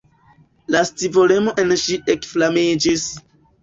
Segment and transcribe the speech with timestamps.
[0.75, 3.11] La scivolemo en ŝi ekflamiĝis!